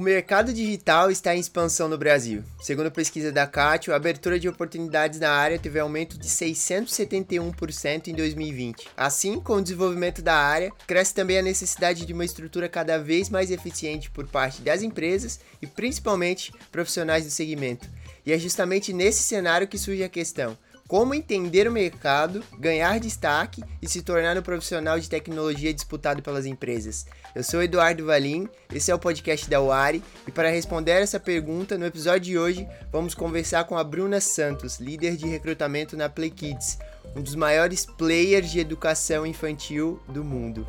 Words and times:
O 0.00 0.02
mercado 0.02 0.50
digital 0.50 1.10
está 1.10 1.36
em 1.36 1.40
expansão 1.40 1.86
no 1.86 1.98
Brasil. 1.98 2.42
Segundo 2.58 2.90
pesquisa 2.90 3.30
da 3.30 3.46
Catio, 3.46 3.92
a 3.92 3.96
abertura 3.96 4.40
de 4.40 4.48
oportunidades 4.48 5.20
na 5.20 5.30
área 5.30 5.58
teve 5.58 5.78
aumento 5.78 6.18
de 6.18 6.26
671% 6.26 8.08
em 8.08 8.14
2020. 8.14 8.88
Assim, 8.96 9.38
com 9.38 9.56
o 9.56 9.62
desenvolvimento 9.62 10.22
da 10.22 10.34
área, 10.34 10.72
cresce 10.86 11.12
também 11.12 11.36
a 11.36 11.42
necessidade 11.42 12.06
de 12.06 12.14
uma 12.14 12.24
estrutura 12.24 12.66
cada 12.66 12.96
vez 12.96 13.28
mais 13.28 13.50
eficiente 13.50 14.10
por 14.10 14.26
parte 14.26 14.62
das 14.62 14.80
empresas 14.80 15.38
e 15.60 15.66
principalmente 15.66 16.50
profissionais 16.72 17.26
do 17.26 17.30
segmento. 17.30 17.86
E 18.24 18.32
é 18.32 18.38
justamente 18.38 18.94
nesse 18.94 19.22
cenário 19.22 19.68
que 19.68 19.76
surge 19.76 20.02
a 20.02 20.08
questão: 20.08 20.56
como 20.90 21.14
entender 21.14 21.68
o 21.68 21.72
mercado, 21.72 22.42
ganhar 22.58 22.98
destaque 22.98 23.62
e 23.80 23.88
se 23.88 24.02
tornar 24.02 24.36
um 24.36 24.42
profissional 24.42 24.98
de 24.98 25.08
tecnologia 25.08 25.72
disputado 25.72 26.20
pelas 26.20 26.46
empresas. 26.46 27.06
Eu 27.32 27.44
sou 27.44 27.62
Eduardo 27.62 28.06
Valim, 28.06 28.48
esse 28.74 28.90
é 28.90 28.94
o 28.94 28.98
podcast 28.98 29.48
da 29.48 29.62
UARI 29.62 30.02
e 30.26 30.32
para 30.32 30.50
responder 30.50 31.00
essa 31.00 31.20
pergunta, 31.20 31.78
no 31.78 31.86
episódio 31.86 32.32
de 32.32 32.36
hoje, 32.36 32.68
vamos 32.90 33.14
conversar 33.14 33.62
com 33.66 33.78
a 33.78 33.84
Bruna 33.84 34.20
Santos, 34.20 34.80
líder 34.80 35.16
de 35.16 35.28
recrutamento 35.28 35.96
na 35.96 36.08
Play 36.08 36.30
Kids, 36.30 36.76
um 37.14 37.22
dos 37.22 37.36
maiores 37.36 37.86
players 37.86 38.50
de 38.50 38.58
educação 38.58 39.24
infantil 39.24 40.00
do 40.08 40.24
mundo. 40.24 40.66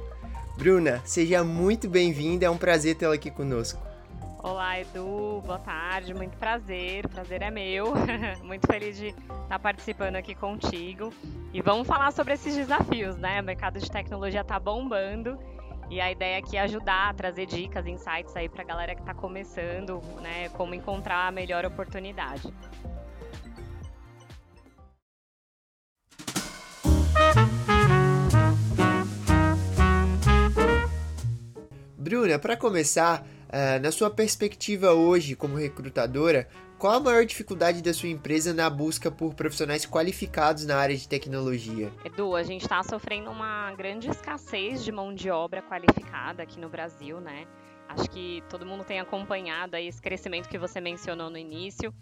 Bruna, 0.55 1.01
seja 1.03 1.43
muito 1.43 1.89
bem-vinda, 1.89 2.45
é 2.45 2.49
um 2.51 2.59
prazer 2.59 2.93
tê-la 2.93 3.15
aqui 3.15 3.31
conosco. 3.31 3.90
Olá, 4.43 4.79
Edu, 4.79 5.39
boa 5.45 5.59
tarde, 5.59 6.15
muito 6.15 6.35
prazer, 6.35 7.07
prazer 7.07 7.43
é 7.43 7.51
meu. 7.51 7.93
muito 8.43 8.65
feliz 8.65 8.97
de 8.97 9.09
estar 9.09 9.59
participando 9.59 10.15
aqui 10.15 10.33
contigo. 10.33 11.13
E 11.53 11.61
vamos 11.61 11.87
falar 11.87 12.11
sobre 12.11 12.33
esses 12.33 12.55
desafios, 12.55 13.15
né? 13.17 13.39
O 13.39 13.43
mercado 13.43 13.79
de 13.79 13.87
tecnologia 13.87 14.41
está 14.41 14.59
bombando 14.59 15.37
e 15.91 16.01
a 16.01 16.11
ideia 16.11 16.39
aqui 16.39 16.57
é 16.57 16.61
ajudar, 16.61 17.13
trazer 17.13 17.45
dicas, 17.45 17.85
insights 17.85 18.35
aí 18.35 18.49
para 18.49 18.63
a 18.63 18.65
galera 18.65 18.95
que 18.95 19.01
está 19.01 19.13
começando, 19.13 20.01
né? 20.23 20.49
Como 20.49 20.73
encontrar 20.73 21.27
a 21.27 21.31
melhor 21.31 21.63
oportunidade. 21.63 22.51
Bruna, 31.95 32.39
para 32.39 32.57
começar, 32.57 33.23
Uh, 33.51 33.81
na 33.81 33.91
sua 33.91 34.09
perspectiva 34.09 34.93
hoje 34.93 35.35
como 35.35 35.57
recrutadora, 35.57 36.47
qual 36.79 36.93
a 36.93 36.99
maior 37.01 37.25
dificuldade 37.25 37.81
da 37.81 37.93
sua 37.93 38.07
empresa 38.07 38.53
na 38.53 38.69
busca 38.69 39.11
por 39.11 39.35
profissionais 39.35 39.85
qualificados 39.85 40.65
na 40.65 40.77
área 40.77 40.95
de 40.95 41.05
tecnologia? 41.05 41.91
Edu, 42.05 42.33
a 42.33 42.43
gente 42.43 42.61
está 42.61 42.81
sofrendo 42.81 43.29
uma 43.29 43.73
grande 43.73 44.09
escassez 44.09 44.83
de 44.85 44.91
mão 44.91 45.13
de 45.13 45.29
obra 45.29 45.61
qualificada 45.61 46.41
aqui 46.43 46.61
no 46.61 46.69
Brasil, 46.69 47.19
né? 47.19 47.45
Acho 47.89 48.09
que 48.09 48.41
todo 48.49 48.65
mundo 48.65 48.85
tem 48.85 49.01
acompanhado 49.01 49.75
esse 49.75 50.01
crescimento 50.01 50.47
que 50.47 50.57
você 50.57 50.79
mencionou 50.79 51.29
no 51.29 51.37
início. 51.37 51.93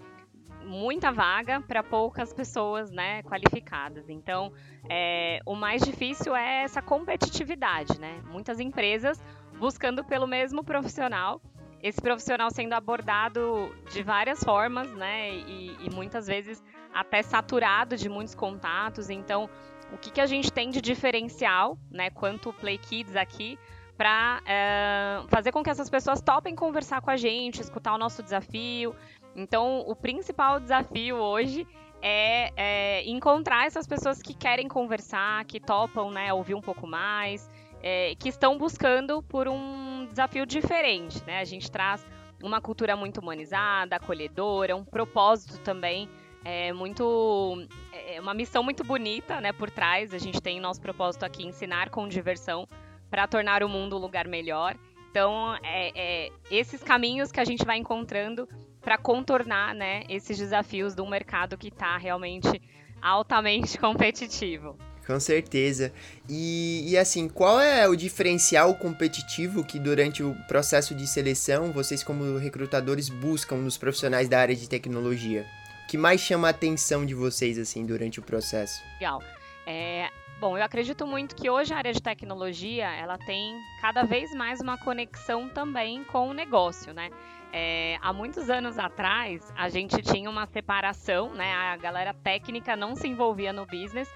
Muita 0.63 1.11
vaga 1.11 1.59
para 1.61 1.81
poucas 1.81 2.31
pessoas 2.31 2.91
né, 2.91 3.23
qualificadas. 3.23 4.07
Então, 4.07 4.53
é, 4.87 5.39
o 5.47 5.55
mais 5.55 5.81
difícil 5.81 6.35
é 6.35 6.63
essa 6.63 6.79
competitividade, 6.79 7.99
né? 7.99 8.21
Muitas 8.29 8.59
empresas 8.59 9.19
buscando 9.59 10.03
pelo 10.03 10.25
mesmo 10.25 10.63
profissional. 10.63 11.41
Esse 11.81 12.01
profissional 12.01 12.49
sendo 12.51 12.73
abordado 12.73 13.73
de 13.91 14.03
várias 14.03 14.43
formas, 14.43 14.89
né? 14.95 15.31
E, 15.31 15.77
e 15.81 15.89
muitas 15.89 16.27
vezes 16.27 16.63
até 16.93 17.21
saturado 17.21 17.95
de 17.95 18.09
muitos 18.09 18.35
contatos. 18.35 19.09
Então, 19.09 19.49
o 19.93 19.97
que, 19.97 20.11
que 20.11 20.21
a 20.21 20.25
gente 20.25 20.51
tem 20.51 20.69
de 20.69 20.81
diferencial, 20.81 21.77
né? 21.89 22.09
Quanto 22.09 22.51
Play 22.53 22.77
Kids 22.77 23.15
aqui, 23.15 23.57
para 23.97 24.41
é, 24.45 25.21
fazer 25.27 25.51
com 25.51 25.61
que 25.61 25.69
essas 25.69 25.89
pessoas 25.89 26.21
topem 26.21 26.55
conversar 26.55 27.01
com 27.01 27.11
a 27.11 27.17
gente, 27.17 27.61
escutar 27.61 27.93
o 27.93 27.97
nosso 27.97 28.23
desafio. 28.23 28.95
Então, 29.35 29.83
o 29.87 29.95
principal 29.95 30.59
desafio 30.59 31.17
hoje 31.17 31.67
é, 32.01 32.51
é, 32.55 33.09
encontrar 33.09 33.65
essas 33.65 33.85
pessoas 33.85 34.21
que 34.21 34.33
querem 34.33 34.67
conversar, 34.67 35.43
que 35.45 35.59
topam, 35.59 36.11
né, 36.11 36.33
ouvir 36.33 36.55
um 36.55 36.61
pouco 36.61 36.87
mais, 36.87 37.49
é, 37.81 38.15
que 38.15 38.29
estão 38.29 38.57
buscando 38.57 39.21
por 39.23 39.47
um 39.47 40.07
desafio 40.09 40.45
diferente. 40.45 41.23
Né? 41.25 41.39
A 41.39 41.45
gente 41.45 41.69
traz 41.69 42.05
uma 42.41 42.61
cultura 42.61 42.95
muito 42.95 43.19
humanizada, 43.19 43.95
acolhedora, 43.95 44.75
um 44.75 44.85
propósito 44.85 45.59
também 45.59 46.09
é 46.43 46.71
muito 46.71 47.67
é 47.91 48.19
uma 48.19 48.33
missão 48.33 48.63
muito 48.63 48.83
bonita, 48.83 49.41
né, 49.41 49.51
por 49.51 49.69
trás. 49.69 50.13
A 50.13 50.17
gente 50.17 50.41
tem 50.41 50.59
nosso 50.59 50.81
propósito 50.81 51.23
aqui 51.23 51.45
ensinar 51.45 51.89
com 51.89 52.07
diversão 52.07 52.67
para 53.09 53.27
tornar 53.27 53.63
o 53.63 53.69
mundo 53.69 53.97
um 53.97 53.99
lugar 53.99 54.27
melhor. 54.27 54.75
Então, 55.09 55.55
é, 55.63 55.91
é, 55.95 56.29
esses 56.51 56.83
caminhos 56.83 57.31
que 57.31 57.39
a 57.39 57.45
gente 57.45 57.65
vai 57.65 57.77
encontrando 57.77 58.47
para 58.79 58.97
contornar, 58.97 59.73
né, 59.73 60.03
esses 60.07 60.37
desafios 60.37 60.95
de 60.95 61.01
um 61.01 61.09
mercado 61.09 61.57
que 61.57 61.67
está 61.67 61.97
realmente 61.97 62.61
altamente 63.01 63.77
competitivo. 63.79 64.77
Com 65.09 65.19
certeza. 65.19 65.91
E, 66.29 66.85
e, 66.87 66.95
assim, 66.95 67.27
qual 67.27 67.59
é 67.59 67.89
o 67.89 67.95
diferencial 67.95 68.75
competitivo 68.75 69.63
que 69.63 69.79
durante 69.79 70.21
o 70.21 70.35
processo 70.47 70.93
de 70.93 71.07
seleção 71.07 71.71
vocês, 71.71 72.03
como 72.03 72.37
recrutadores, 72.37 73.09
buscam 73.09 73.55
nos 73.55 73.75
profissionais 73.75 74.29
da 74.29 74.39
área 74.39 74.55
de 74.55 74.69
tecnologia? 74.69 75.47
O 75.83 75.87
que 75.87 75.97
mais 75.97 76.21
chama 76.21 76.45
a 76.45 76.51
atenção 76.51 77.07
de 77.07 77.15
vocês, 77.15 77.57
assim, 77.57 77.87
durante 77.87 78.19
o 78.19 78.21
processo? 78.21 78.83
Legal. 78.99 79.23
É, 79.65 80.11
bom, 80.39 80.55
eu 80.55 80.63
acredito 80.63 81.07
muito 81.07 81.35
que 81.35 81.49
hoje 81.49 81.73
a 81.73 81.77
área 81.77 81.91
de 81.91 82.03
tecnologia, 82.03 82.85
ela 82.91 83.17
tem 83.17 83.59
cada 83.81 84.03
vez 84.03 84.31
mais 84.35 84.61
uma 84.61 84.77
conexão 84.77 85.49
também 85.49 86.03
com 86.03 86.29
o 86.29 86.33
negócio, 86.35 86.93
né? 86.93 87.09
É, 87.51 87.97
há 87.99 88.13
muitos 88.13 88.47
anos 88.47 88.77
atrás, 88.77 89.51
a 89.57 89.69
gente 89.69 90.03
tinha 90.03 90.29
uma 90.29 90.45
separação, 90.45 91.33
né? 91.33 91.51
A 91.51 91.77
galera 91.77 92.13
técnica 92.13 92.75
não 92.75 92.95
se 92.95 93.07
envolvia 93.07 93.51
no 93.51 93.65
business 93.65 94.07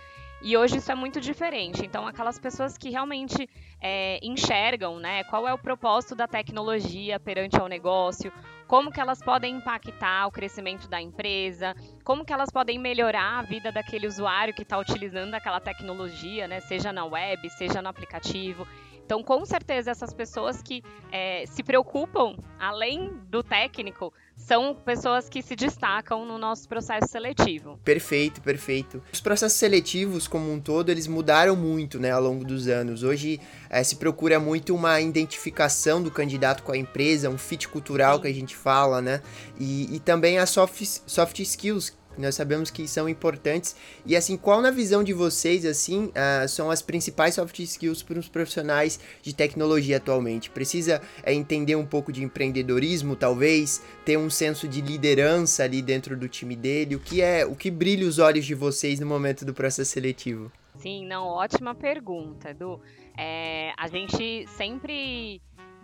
e 0.44 0.58
hoje 0.58 0.78
isso 0.78 0.92
é 0.92 0.96
muito 0.96 1.22
diferente. 1.22 1.86
Então, 1.86 2.06
aquelas 2.06 2.38
pessoas 2.38 2.78
que 2.78 2.90
realmente 2.90 3.50
é, 3.82 4.20
enxergam 4.22 5.00
né, 5.00 5.24
qual 5.24 5.48
é 5.48 5.54
o 5.54 5.58
propósito 5.58 6.16
da 6.16 6.28
tecnologia 6.28 7.18
perante 7.18 7.58
ao 7.58 7.68
negócio, 7.70 8.32
como 8.68 8.92
que 8.92 9.00
elas 9.00 9.22
podem 9.22 9.56
impactar 9.56 10.28
o 10.28 10.32
crescimento 10.32 10.90
da 10.90 11.02
empresa, 11.02 11.74
como 12.04 12.26
que 12.26 12.34
elas 12.34 12.50
podem 12.52 12.78
melhorar 12.78 13.40
a 13.40 13.42
vida 13.44 13.72
daquele 13.72 14.06
usuário 14.06 14.54
que 14.54 14.64
está 14.64 14.78
utilizando 14.78 15.34
aquela 15.34 15.62
tecnologia, 15.62 16.46
né, 16.46 16.60
seja 16.60 16.92
na 16.92 17.06
web, 17.06 17.50
seja 17.50 17.82
no 17.82 17.88
aplicativo. 17.88 18.68
Então, 19.06 19.22
com 19.22 19.46
certeza, 19.46 19.92
essas 19.92 20.14
pessoas 20.14 20.62
que 20.62 20.84
é, 21.12 21.46
se 21.46 21.62
preocupam, 21.62 22.36
além 22.60 23.12
do 23.30 23.44
técnico, 23.44 24.14
são 24.36 24.74
pessoas 24.74 25.30
que 25.30 25.42
se 25.42 25.56
destacam 25.56 26.26
no 26.26 26.38
nosso 26.38 26.68
processo 26.68 27.08
seletivo. 27.08 27.80
Perfeito, 27.84 28.42
perfeito. 28.42 29.02
Os 29.12 29.22
processos 29.22 29.58
seletivos, 29.58 30.28
como 30.28 30.52
um 30.52 30.60
todo, 30.60 30.90
eles 30.90 31.08
mudaram 31.08 31.56
muito 31.56 32.00
né, 32.00 32.12
ao 32.12 32.22
longo 32.22 32.44
dos 32.44 32.68
anos. 32.68 33.04
Hoje 33.04 33.40
é, 33.70 33.84
se 33.84 33.98
procura 33.98 34.40
muito 34.40 34.74
uma 34.74 35.00
identificação 35.00 36.02
do 36.02 36.10
candidato 36.10 36.64
com 36.64 36.72
a 36.72 36.78
empresa, 36.78 37.30
um 37.30 37.38
fit 37.38 37.68
cultural 37.68 38.16
Sim. 38.16 38.22
que 38.22 38.28
a 38.28 38.34
gente 38.34 38.56
fala, 38.56 39.02
né? 39.02 39.22
E, 39.60 39.96
e 39.96 40.00
também 40.00 40.40
as 40.40 40.50
soft, 40.50 40.84
soft 41.06 41.40
skills 41.40 41.94
nós 42.18 42.36
sabemos 42.36 42.70
que 42.70 42.88
são 42.88 43.08
importantes. 43.08 43.76
E 44.06 44.16
assim, 44.16 44.38
qual 44.38 44.62
na 44.62 44.72
visão 44.72 45.04
de 45.04 45.14
vocês, 45.14 45.66
assim, 45.66 46.06
uh, 46.06 46.48
são 46.48 46.70
as 46.70 46.82
principais 46.82 47.36
soft 47.36 47.60
skills 47.60 48.04
para 48.04 48.20
os 48.20 48.28
profissionais 48.28 49.00
de 49.22 49.34
tecnologia 49.34 49.98
atualmente? 49.98 50.50
Precisa 50.50 51.02
é, 51.24 51.34
entender 51.34 51.76
um 51.76 51.86
pouco 51.86 52.12
de 52.12 52.24
empreendedorismo, 52.24 53.16
talvez, 53.16 53.82
ter 54.06 54.18
um 54.18 54.30
senso 54.30 54.68
de 54.68 54.82
liderança 54.82 55.64
ali 55.64 55.82
dentro 55.82 56.16
do 56.16 56.28
time 56.28 56.56
dele. 56.56 56.96
O 56.96 57.00
que 57.00 57.22
é, 57.22 57.46
o 57.46 57.56
que 57.56 57.72
brilha 57.72 58.08
os 58.08 58.20
olhos 58.20 58.46
de 58.46 58.56
vocês 58.56 59.00
no 59.00 59.06
momento 59.06 59.46
do 59.46 59.54
processo 59.54 59.92
seletivo? 59.92 60.52
Sim, 60.78 61.06
não, 61.06 61.28
ótima 61.28 61.76
pergunta, 61.76 62.50
Edu. 62.50 62.80
É, 63.18 63.72
a 63.78 63.88
gente 63.88 64.48
sempre 64.48 65.40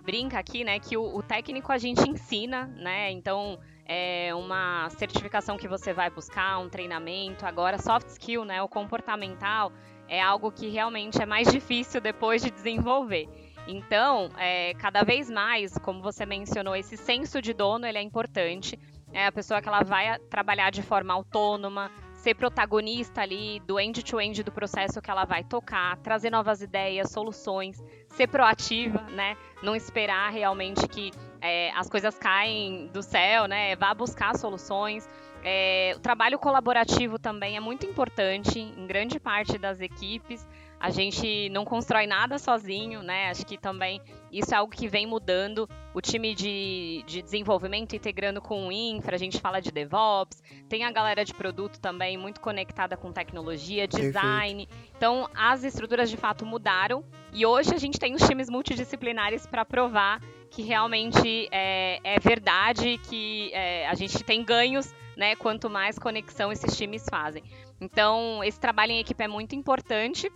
brinca 0.10 0.40
aqui, 0.40 0.64
né, 0.64 0.80
que 0.80 0.98
o, 0.98 1.18
o 1.18 1.22
técnico 1.22 1.72
a 1.72 1.78
gente 1.78 2.02
ensina, 2.10 2.66
né? 2.76 3.12
Então 3.12 3.60
é 3.86 4.34
uma 4.34 4.90
certificação 4.90 5.56
que 5.56 5.68
você 5.68 5.94
vai 5.94 6.10
buscar, 6.10 6.58
um 6.58 6.68
treinamento. 6.68 7.46
Agora, 7.46 7.78
soft 7.78 8.08
skill, 8.08 8.44
né, 8.44 8.60
o 8.60 8.68
comportamental, 8.68 9.72
é 10.08 10.20
algo 10.20 10.52
que 10.52 10.68
realmente 10.68 11.22
é 11.22 11.28
mais 11.28 11.52
difícil 11.52 12.02
depois 12.02 12.42
de 12.42 12.50
desenvolver. 12.50 13.30
Então, 13.68 14.32
é, 14.36 14.74
cada 14.74 15.04
vez 15.04 15.30
mais, 15.30 15.78
como 15.78 16.02
você 16.02 16.26
mencionou, 16.26 16.76
esse 16.76 16.98
senso 16.98 17.40
de 17.40 17.54
dono 17.54 17.86
ele 17.86 18.00
é 18.00 18.02
importante. 18.02 18.80
É 19.14 19.28
a 19.28 19.32
pessoa 19.32 19.62
que 19.62 19.68
ela 19.68 19.84
vai 19.84 20.18
trabalhar 20.28 20.72
de 20.72 20.82
forma 20.82 21.14
autônoma, 21.14 21.92
ser 22.20 22.36
protagonista 22.36 23.22
ali 23.22 23.62
do 23.62 23.80
end-to-end 23.80 24.42
-end 24.42 24.44
do 24.44 24.52
processo 24.52 25.02
que 25.02 25.10
ela 25.10 25.26
vai 25.26 25.44
tocar, 25.44 25.98
trazer 25.98 26.30
novas 26.30 26.62
ideias, 26.62 27.12
soluções, 27.12 27.82
ser 28.10 28.28
proativa, 28.28 29.02
né? 29.10 29.38
Não 29.64 29.76
esperar 29.76 30.30
realmente 30.30 30.88
que 30.88 31.12
é, 31.42 31.72
as 31.72 31.90
coisas 31.90 32.18
caem 32.18 32.88
do 32.88 33.02
céu, 33.02 33.48
né? 33.48 33.76
Vá 33.78 33.94
buscar 33.94 34.38
soluções. 34.38 35.08
É, 35.44 35.94
o 35.96 36.00
trabalho 36.00 36.38
colaborativo 36.38 37.18
também 37.18 37.56
é 37.56 37.60
muito 37.62 37.86
importante 37.86 38.60
em 38.60 38.86
grande 38.86 39.18
parte 39.20 39.58
das 39.58 39.80
equipes. 39.80 40.46
A 40.80 40.90
gente 40.92 41.50
não 41.50 41.66
constrói 41.66 42.08
nada 42.08 42.40
sozinho, 42.40 43.04
né? 43.04 43.30
Acho 43.30 43.46
que 43.46 43.58
também 43.58 44.02
isso 44.32 44.54
é 44.54 44.58
algo 44.58 44.72
que 44.72 44.88
vem 44.88 45.06
mudando. 45.06 45.68
O 45.94 46.00
time 46.00 46.34
de, 46.34 47.04
de 47.06 47.22
desenvolvimento 47.22 47.96
integrando 47.96 48.42
com 48.42 48.68
o 48.68 48.72
infra, 48.72 49.16
a 49.16 49.20
gente 49.20 49.42
fala 49.42 49.60
de 49.60 49.72
DevOps, 49.72 50.42
tem 50.70 50.86
a 50.86 50.92
galera 50.92 51.26
de 51.26 51.34
produto 51.34 51.80
também 51.80 52.18
muito 52.18 52.40
conectada 52.40 52.96
com 52.96 53.12
tecnologia, 53.12 53.88
design. 53.88 54.68
Perfeito. 54.68 54.94
Então, 54.96 55.30
as 55.36 55.64
estruturas 55.64 56.10
de 56.10 56.16
fato 56.16 56.46
mudaram 56.46 57.04
e 57.34 57.46
hoje 57.46 57.74
a 57.74 57.78
gente 57.78 58.00
tem 58.00 58.16
os 58.16 58.26
times 58.26 58.50
multidisciplinares 58.50 59.46
para 59.46 59.66
provar 59.66 60.22
que 60.50 60.62
realmente 60.62 61.48
é, 61.52 62.00
é 62.04 62.20
verdade, 62.20 62.98
que 63.10 63.52
é, 63.54 63.88
a 63.88 63.96
gente 63.96 64.24
tem 64.24 64.44
ganhos 64.44 64.94
né, 65.16 65.36
quanto 65.36 65.70
mais 65.70 66.00
conexão 66.00 66.52
esses 66.52 66.78
times 66.78 67.06
fazem. 67.10 67.44
Então, 67.82 68.42
esse 68.44 68.60
trabalho 68.60 68.94
em 68.94 69.00
equipe 69.00 69.22
é 69.22 69.28
muito 69.28 69.56
importante. 69.56 70.32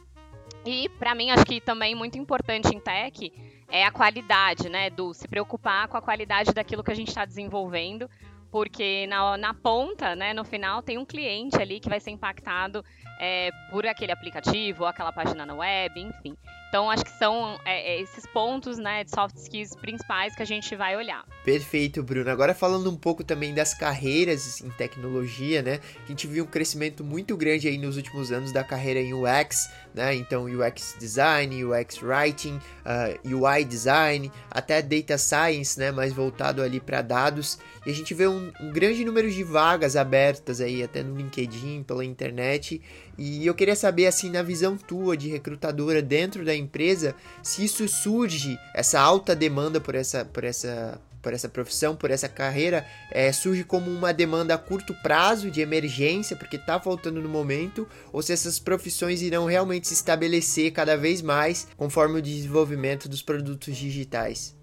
E, 0.66 0.88
para 0.98 1.14
mim, 1.14 1.32
acho 1.32 1.46
que 1.46 1.60
também 1.60 1.94
muito 1.94 2.18
importante 2.18 2.74
em 2.74 2.80
tech 2.80 3.34
é 3.70 3.84
a 3.86 3.92
qualidade, 3.92 4.70
né? 4.70 4.90
Do 4.90 5.14
se 5.14 5.28
preocupar 5.28 5.88
com 5.88 5.98
a 5.98 6.02
qualidade 6.02 6.54
daquilo 6.54 6.84
que 6.84 6.92
a 6.92 6.96
gente 6.96 7.10
está 7.10 7.26
desenvolvendo, 7.26 8.10
porque 8.52 9.08
na, 9.08 9.36
na 9.36 9.54
ponta, 9.54 10.16
né, 10.16 10.34
no 10.34 10.46
final, 10.46 10.82
tem 10.82 10.98
um 10.98 11.06
cliente 11.06 11.60
ali 11.60 11.80
que 11.80 11.90
vai 11.90 12.00
ser 12.00 12.12
impactado 12.12 12.86
é, 13.20 13.52
por 13.70 13.86
aquele 13.86 14.12
aplicativo 14.12 14.84
ou 14.84 14.88
aquela 14.88 15.12
página 15.12 15.46
na 15.46 15.54
web, 15.54 16.00
enfim. 16.00 16.36
Então, 16.74 16.90
acho 16.90 17.06
que 17.06 17.12
são 17.12 17.60
é, 17.66 17.94
é, 17.94 18.02
esses 18.02 18.26
pontos 18.26 18.80
né, 18.80 19.04
de 19.04 19.12
soft 19.12 19.36
skills 19.38 19.76
principais 19.76 20.36
que 20.36 20.42
a 20.42 20.46
gente 20.46 20.76
vai 20.76 20.98
olhar. 20.98 21.24
Perfeito, 21.46 22.02
Bruno. 22.02 22.32
Agora 22.32 22.56
falando 22.56 22.90
um 22.90 22.96
pouco 22.96 23.24
também 23.24 23.54
das 23.54 23.76
carreiras 23.76 24.60
em 24.60 24.72
tecnologia, 24.72 25.62
né? 25.62 25.80
A 26.04 26.08
gente 26.08 26.26
viu 26.26 26.46
um 26.46 26.48
crescimento 26.48 27.04
muito 27.04 27.38
grande 27.38 27.68
aí 27.68 27.78
nos 27.78 27.96
últimos 27.96 28.32
anos 28.32 28.52
da 28.52 28.64
carreira 28.64 29.00
em 29.00 29.14
UX, 29.14 29.70
né? 29.94 30.16
Então, 30.16 30.46
UX 30.46 30.96
Design, 30.98 31.64
UX 31.64 32.02
Writing, 32.02 32.56
uh, 32.56 32.62
ah, 32.86 33.10
UI 33.24 33.66
Design, 33.66 34.32
até 34.50 34.82
Data 34.82 35.16
Science, 35.20 35.78
né? 35.78 35.92
Mais 35.92 36.12
voltado 36.12 36.64
ali 36.64 36.80
para 36.80 37.04
dados. 37.04 37.60
E 37.86 37.92
a 37.92 37.94
gente 37.94 38.16
vê 38.16 38.28
um, 38.28 38.52
um 38.60 38.72
grande 38.72 39.06
número 39.06 39.30
de 39.30 39.44
vagas 39.44 39.96
abertas 39.96 40.60
aí, 40.60 40.82
até 40.82 41.04
no 41.04 41.16
LinkedIn, 41.16 41.84
pela 41.84 42.04
internet. 42.04 42.82
E 43.18 43.46
eu 43.46 43.54
queria 43.54 43.76
saber, 43.76 44.08
assim, 44.08 44.30
na 44.30 44.42
visão 44.42 44.78
tua 44.78 45.16
de 45.16 45.30
recrutadora 45.30 46.02
dentro 46.02 46.44
da 46.44 46.56
empresa, 46.56 47.16
se 47.42 47.64
isso 47.64 47.88
surge, 47.88 48.58
essa 48.74 49.00
alta 49.00 49.36
demanda 49.36 49.80
por 49.80 49.94
essa, 49.94 50.26
por 50.26 50.44
essa, 50.44 51.00
por 51.22 51.34
essa 51.34 51.48
profissão, 51.48 51.96
por 51.96 52.12
essa 52.12 52.28
carreira, 52.28 52.86
é, 53.12 53.32
surge 53.32 53.64
como 53.64 53.90
uma 53.90 54.12
demanda 54.12 54.56
a 54.56 54.58
curto 54.58 54.94
prazo, 54.96 55.52
de 55.52 55.62
emergência, 55.62 56.36
porque 56.36 56.58
está 56.58 56.80
faltando 56.80 57.22
no 57.22 57.30
momento, 57.30 57.88
ou 58.12 58.22
se 58.22 58.34
essas 58.34 58.60
profissões 58.60 59.22
irão 59.22 59.46
realmente 59.46 59.88
se 59.88 59.94
estabelecer 59.94 60.72
cada 60.72 60.98
vez 60.98 61.22
mais 61.22 61.68
conforme 61.78 62.20
o 62.20 62.22
desenvolvimento 62.22 63.08
dos 63.08 63.22
produtos 63.22 63.78
digitais. 63.78 64.58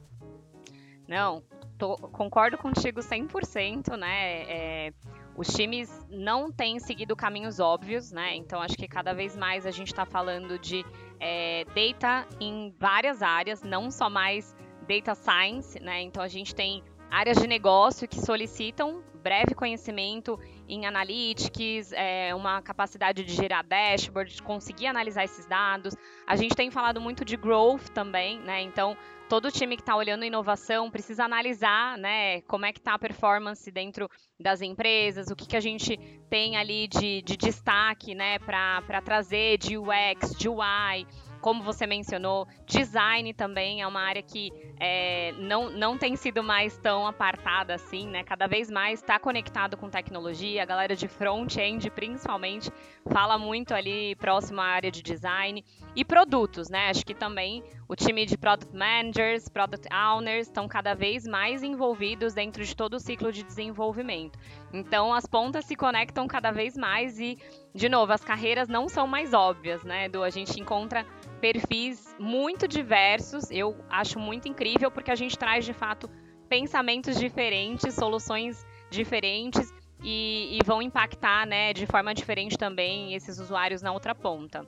Não, 1.09 1.43
tô, 1.79 1.97
concordo 1.97 2.59
contigo 2.59 3.01
100%, 3.01 3.97
né? 3.97 4.43
É, 4.43 4.93
os 5.37 5.49
times 5.49 6.07
não 6.11 6.51
têm 6.51 6.79
seguido 6.79 7.17
caminhos 7.17 7.61
óbvios, 7.61 8.11
né? 8.11 8.37
Então 8.37 8.61
acho 8.61 8.77
que 8.77 8.89
cada 8.89 9.13
vez 9.13 9.37
mais 9.37 9.67
a 9.67 9.71
gente 9.71 9.89
está 9.89 10.05
falando 10.05 10.59
de 10.59 10.85
é, 11.19 11.65
data 11.67 12.27
em 12.41 12.75
várias 12.79 13.23
áreas, 13.23 13.63
não 13.63 13.91
só 13.91 14.11
mais 14.11 14.55
data 14.89 15.15
science, 15.15 15.79
né? 15.81 16.03
Então 16.03 16.23
a 16.23 16.29
gente 16.29 16.55
tem 16.55 16.83
áreas 17.11 17.39
de 17.39 17.47
negócio 17.47 18.07
que 18.09 18.21
solicitam 18.21 19.03
breve 19.23 19.55
conhecimento 19.55 20.39
em 20.71 20.87
analytics, 20.87 21.93
é, 21.93 22.35
uma 22.35 22.63
capacidade 22.63 23.25
de 23.25 23.35
gerar 23.35 23.63
dashboard, 23.63 24.37
de 24.37 24.43
conseguir 24.43 24.87
analisar 24.87 25.25
esses 25.25 25.45
dados. 25.47 25.97
A 26.27 26.37
gente 26.37 26.55
tem 26.55 26.71
falado 26.71 27.01
muito 27.01 27.25
de 27.25 27.37
growth 27.37 27.89
também, 27.93 28.39
né? 28.39 28.63
Então 28.63 28.97
todo 29.29 29.51
time 29.51 29.77
que 29.77 29.83
está 29.83 29.95
olhando 29.95 30.25
inovação 30.25 30.91
precisa 30.91 31.25
analisar, 31.25 31.97
né, 31.97 32.41
como 32.43 32.67
é 32.67 32.73
que 32.73 32.81
está 32.81 32.95
a 32.95 32.99
performance 32.99 33.71
dentro 33.71 34.11
das 34.41 34.61
empresas, 34.61 35.29
o 35.29 35.37
que, 35.37 35.47
que 35.47 35.57
a 35.57 35.61
gente 35.61 35.97
tem 36.29 36.57
ali 36.57 36.89
de, 36.89 37.23
de 37.23 37.37
destaque, 37.37 38.13
né, 38.13 38.41
para 38.41 39.01
trazer 39.01 39.57
de 39.57 39.79
UX, 39.79 40.37
de 40.37 40.49
UI, 40.49 41.07
como 41.41 41.63
você 41.63 41.87
mencionou, 41.87 42.47
design 42.67 43.33
também 43.35 43.83
é 43.83 43.87
uma 43.87 44.01
área 44.01 44.23
que 44.23 44.53
é, 44.79 45.33
não, 45.39 45.71
não 45.71 45.97
tem 45.97 46.17
sido 46.17 46.43
mais 46.43 46.77
tão 46.79 47.07
apartada 47.07 47.75
assim, 47.75 48.07
né? 48.07 48.23
Cada 48.25 48.47
vez 48.47 48.71
mais 48.71 49.01
está 49.01 49.19
conectado 49.19 49.77
com 49.77 49.91
tecnologia. 49.91 50.63
A 50.63 50.67
galera 50.67 50.95
de 50.95 51.09
front-end, 51.09 51.91
principalmente, 51.91 52.71
fala 53.11 53.39
muito 53.39 53.75
ali 53.75 54.15
próximo 54.17 54.61
à 54.61 54.65
área 54.65 54.91
de 54.91 55.03
design. 55.03 55.65
E 55.95 56.05
produtos, 56.05 56.69
né? 56.69 56.89
Acho 56.89 57.05
que 57.05 57.15
também 57.15 57.63
o 57.89 57.97
time 57.97 58.25
de 58.25 58.39
product 58.39 58.75
managers, 58.75 59.49
product 59.49 59.89
owners 59.93 60.47
estão 60.47 60.69
cada 60.69 60.95
vez 60.95 61.27
mais 61.27 61.63
envolvidos 61.63 62.33
dentro 62.33 62.65
de 62.65 62.75
todo 62.77 62.95
o 62.95 63.01
ciclo 63.01 63.33
de 63.33 63.43
desenvolvimento. 63.43 64.39
Então, 64.73 65.13
as 65.13 65.27
pontas 65.27 65.65
se 65.65 65.75
conectam 65.75 66.29
cada 66.29 66.53
vez 66.53 66.77
mais 66.77 67.19
e, 67.19 67.37
de 67.75 67.89
novo, 67.89 68.13
as 68.13 68.23
carreiras 68.23 68.69
não 68.69 68.89
são 68.89 69.07
mais 69.07 69.35
óbvias, 69.35 69.83
né? 69.83 70.09
Do 70.09 70.23
a 70.23 70.31
gente 70.31 70.61
encontra 70.61 71.05
perfis 71.41 72.15
muito 72.19 72.69
diversos. 72.69 73.51
Eu 73.51 73.77
acho 73.89 74.19
muito 74.19 74.49
incrível 74.49 74.91
porque 74.91 75.11
a 75.11 75.15
gente 75.15 75.39
traz 75.39 75.65
de 75.65 75.73
fato 75.73 76.09
pensamentos 76.49 77.19
diferentes, 77.19 77.95
soluções 77.95 78.67
diferentes 78.91 79.73
e, 80.03 80.59
e 80.59 80.65
vão 80.65 80.83
impactar, 80.83 81.47
né, 81.47 81.73
de 81.73 81.87
forma 81.87 82.13
diferente 82.15 82.59
também 82.59 83.15
esses 83.15 83.39
usuários 83.39 83.83
na 83.83 83.93
outra 83.93 84.15
ponta. 84.15 84.67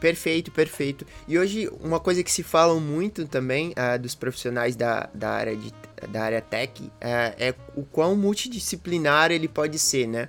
Perfeito, 0.00 0.50
perfeito. 0.50 1.06
E 1.26 1.38
hoje, 1.38 1.68
uma 1.80 1.98
coisa 1.98 2.22
que 2.22 2.30
se 2.30 2.42
fala 2.42 2.78
muito 2.78 3.26
também 3.26 3.70
uh, 3.70 3.98
dos 3.98 4.14
profissionais 4.14 4.76
da, 4.76 5.08
da, 5.14 5.30
área 5.30 5.56
de, 5.56 5.72
da 6.08 6.22
área 6.22 6.40
tech 6.40 6.82
uh, 6.82 6.90
é 7.02 7.54
o 7.74 7.82
quão 7.82 8.14
multidisciplinar 8.14 9.30
ele 9.30 9.48
pode 9.48 9.78
ser, 9.78 10.06
né? 10.06 10.28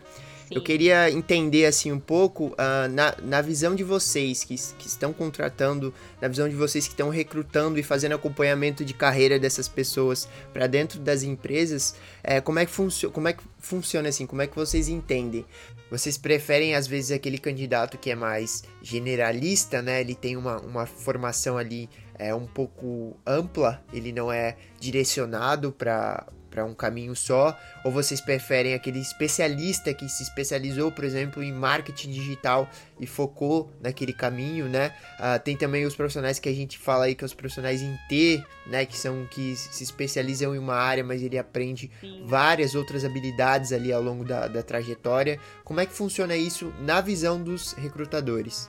Eu 0.50 0.62
queria 0.62 1.12
entender 1.12 1.66
assim 1.66 1.92
um 1.92 2.00
pouco 2.00 2.48
uh, 2.48 2.88
na, 2.90 3.16
na 3.22 3.42
visão 3.42 3.76
de 3.76 3.84
vocês 3.84 4.44
que, 4.44 4.56
que 4.56 4.88
estão 4.88 5.12
contratando, 5.12 5.94
na 6.22 6.28
visão 6.28 6.48
de 6.48 6.56
vocês 6.56 6.86
que 6.86 6.94
estão 6.94 7.10
recrutando 7.10 7.78
e 7.78 7.84
fazendo 7.84 8.16
acompanhamento 8.16 8.86
de 8.86 8.94
carreira 8.94 9.38
dessas 9.38 9.68
pessoas 9.68 10.28
para 10.54 10.66
dentro 10.68 11.00
das 11.00 11.24
empresas, 11.24 11.96
é, 12.24 12.40
como, 12.40 12.60
é 12.60 12.66
que 12.66 12.72
como 13.12 13.28
é 13.28 13.34
que 13.34 13.44
funciona 13.60 14.10
assim? 14.10 14.26
Como 14.26 14.42
é 14.42 14.48
que 14.48 14.56
vocês 14.56 14.88
entendem? 14.88 15.46
Vocês 15.92 16.18
preferem 16.18 16.76
às 16.76 16.88
vezes 16.88 17.12
aquele 17.12 17.38
candidato 17.38 17.98
que 17.98 18.10
é 18.10 18.16
mais 18.16 18.64
generalista, 18.82 19.82
né? 19.82 20.02
Ele 20.02 20.16
tem 20.16 20.36
uma, 20.36 20.60
uma 20.60 20.86
formação 20.86 21.58
ali 21.58 21.90
é 22.20 22.34
um 22.34 22.48
pouco 22.48 23.16
ampla, 23.26 23.82
ele 23.94 24.12
não 24.12 24.32
é 24.32 24.58
direcionado 24.80 25.72
para 25.72 26.26
para 26.58 26.66
um 26.66 26.74
caminho 26.74 27.16
só, 27.16 27.56
ou 27.84 27.92
vocês 27.92 28.20
preferem 28.20 28.74
aquele 28.74 28.98
especialista 28.98 29.94
que 29.94 30.10
se 30.10 30.24
especializou, 30.24 30.92
por 30.92 31.04
exemplo, 31.04 31.44
em 31.44 31.54
marketing 31.54 32.10
digital 32.10 32.68
e 33.00 33.06
focou 33.06 33.72
naquele 33.80 34.12
caminho, 34.12 34.68
né? 34.68 34.92
Uh, 35.20 35.40
tem 35.44 35.56
também 35.56 35.86
os 35.86 35.96
profissionais 35.96 36.40
que 36.40 36.50
a 36.50 36.54
gente 36.54 36.80
fala 36.80 37.06
aí 37.06 37.14
que 37.14 37.24
é 37.24 37.28
os 37.28 37.34
profissionais 37.36 37.84
em 37.84 37.96
T, 38.10 38.44
né? 38.66 38.88
Que 38.88 38.98
são 38.98 39.28
que 39.30 39.56
se 39.56 39.84
especializam 39.84 40.56
em 40.56 40.58
uma 40.58 40.74
área, 40.74 41.04
mas 41.04 41.22
ele 41.22 41.38
aprende 41.38 41.92
Sim. 42.02 42.24
várias 42.26 42.74
outras 42.74 43.06
habilidades 43.06 43.72
ali 43.72 43.94
ao 43.94 44.02
longo 44.02 44.26
da, 44.26 44.48
da 44.48 44.64
trajetória. 44.64 45.40
Como 45.64 45.80
é 45.80 45.86
que 45.86 45.94
funciona 45.94 46.36
isso 46.36 46.74
na 46.80 47.02
visão 47.02 47.40
dos 47.40 47.74
recrutadores? 47.74 48.68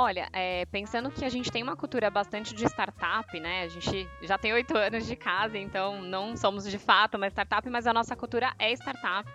Olha, 0.00 0.28
é, 0.32 0.64
pensando 0.66 1.10
que 1.10 1.24
a 1.24 1.28
gente 1.28 1.50
tem 1.50 1.60
uma 1.60 1.74
cultura 1.74 2.08
bastante 2.08 2.54
de 2.54 2.64
startup, 2.66 3.40
né? 3.40 3.62
A 3.64 3.68
gente 3.68 4.08
já 4.22 4.38
tem 4.38 4.52
oito 4.52 4.78
anos 4.78 5.04
de 5.04 5.16
casa, 5.16 5.58
então 5.58 6.00
não 6.00 6.36
somos 6.36 6.70
de 6.70 6.78
fato 6.78 7.16
uma 7.16 7.26
startup, 7.26 7.68
mas 7.68 7.84
a 7.84 7.92
nossa 7.92 8.14
cultura 8.14 8.54
é 8.60 8.70
startup. 8.74 9.28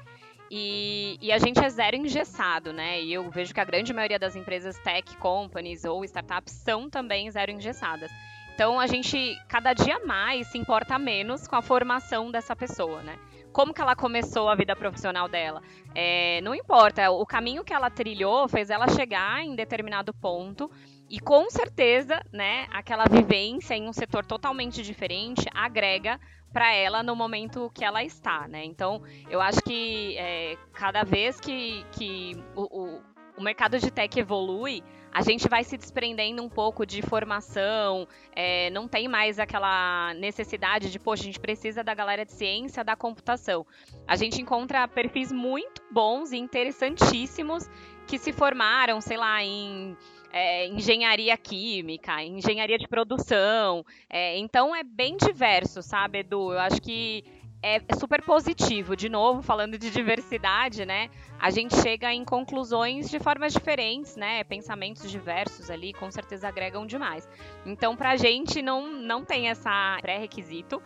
E, 0.50 1.18
e, 1.22 1.34
a 1.34 1.38
gente 1.38 1.60
é 1.60 1.70
zero 1.70 1.98
engessado, 1.98 2.72
né? 2.72 3.02
E 3.02 3.12
eu 3.12 3.30
vejo 3.30 3.54
que 3.54 3.60
a 3.60 3.66
grande 3.66 3.92
maioria 3.92 4.18
das 4.18 4.38
empresas 4.38 4.80
tech 4.80 5.18
companies 5.18 5.84
ou 5.84 6.06
startups 6.06 6.54
são 6.54 6.90
também 6.90 7.30
zero 7.30 7.52
engessadas. 7.52 8.10
Então 8.56 8.80
a 8.80 8.88
gente 8.88 9.38
cada 9.50 9.74
dia 9.74 10.00
mais 10.06 10.48
se 10.48 10.58
importa 10.58 10.98
menos 10.98 11.46
com 11.46 11.58
a 11.58 11.62
formação 11.62 12.32
dessa 12.32 12.56
pessoa, 12.56 13.04
né? 13.04 13.20
Como 13.54 13.74
que 13.74 13.80
ela 13.80 13.96
começou 13.96 14.50
a 14.50 14.56
vida 14.56 14.76
profissional 14.76 15.30
dela. 15.30 15.62
É, 15.96 16.42
não 16.42 16.54
importa, 16.56 17.12
o 17.12 17.26
caminho 17.26 17.64
que 17.64 17.74
ela 17.74 17.90
trilhou 17.90 18.50
fez 18.50 18.70
ela 18.70 18.88
chegar 18.90 19.42
em 19.44 19.56
determinado 19.56 20.14
ponto 20.14 20.70
e 21.10 21.20
com 21.20 21.50
certeza, 21.50 22.20
né, 22.34 22.66
aquela 22.72 23.06
vivência 23.06 23.76
em 23.76 23.88
um 23.88 23.94
setor 23.94 24.26
totalmente 24.26 24.82
diferente 24.82 25.46
agrega 25.54 26.20
para 26.52 26.74
ela 26.74 27.04
no 27.04 27.16
momento 27.16 27.72
que 27.74 27.86
ela 27.86 28.04
está, 28.04 28.48
né? 28.48 28.64
Então, 28.64 29.02
eu 29.30 29.42
acho 29.42 29.62
que 29.62 30.16
é, 30.18 30.56
cada 30.72 31.04
vez 31.04 31.40
que, 31.40 31.84
que 31.92 32.36
o, 32.56 32.62
o, 32.62 33.02
o 33.38 33.42
mercado 33.42 33.80
de 33.80 33.90
tech 33.90 34.20
evolui, 34.20 34.84
a 35.14 35.22
gente 35.22 35.48
vai 35.48 35.64
se 35.64 35.78
desprendendo 35.78 36.42
um 36.42 36.50
pouco 36.50 36.86
de 36.86 37.02
formação, 37.04 38.08
é, 38.36 38.72
não 38.72 38.88
tem 38.88 39.08
mais 39.08 39.38
aquela 39.38 40.14
necessidade 40.16 40.90
de, 40.90 40.98
poxa, 40.98 41.22
a 41.22 41.26
gente 41.26 41.40
precisa 41.40 41.84
da 41.84 41.94
galera 41.94 42.26
de 42.26 42.32
ciência 42.32 42.84
da 42.84 42.96
computação. 42.96 43.66
A 44.08 44.16
gente 44.16 44.42
encontra 44.42 44.88
perfis 44.88 45.32
muito 45.32 45.84
bons 45.92 46.32
e 46.32 46.38
interessantíssimos 46.38 47.70
que 48.08 48.18
se 48.18 48.34
formaram, 48.34 49.00
sei 49.00 49.18
lá, 49.18 49.44
em 49.44 49.96
é, 50.32 50.68
engenharia 50.68 51.38
química, 51.38 52.24
engenharia 52.24 52.80
de 52.80 52.88
produção. 52.88 53.86
É, 54.10 54.36
então 54.40 54.76
é 54.76 54.84
bem 54.84 55.16
diverso, 55.16 55.84
sabe, 55.84 56.20
Edu? 56.20 56.54
Eu 56.54 56.60
acho 56.60 56.82
que 56.82 57.24
é 57.64 57.80
super 57.98 58.22
positivo. 58.22 58.94
De 58.94 59.08
novo, 59.08 59.42
falando 59.42 59.78
de 59.78 59.90
diversidade, 59.90 60.86
né? 60.86 61.10
A 61.40 61.50
gente 61.50 61.76
chega 61.78 62.14
em 62.14 62.26
conclusões 62.26 63.10
de 63.10 63.20
formas 63.20 63.54
diferentes, 63.54 64.18
né? 64.18 64.44
Pensamentos 64.44 65.10
diversos 65.10 65.72
ali, 65.72 65.94
com 65.94 66.12
certeza 66.12 66.50
agregam 66.50 66.86
demais. 66.86 67.28
Então, 67.66 67.96
pra 67.96 68.18
gente 68.18 68.62
não, 68.62 68.92
não 68.92 69.24
tem 69.24 69.50
essa 69.50 69.98
pré-requisito. 70.02 70.84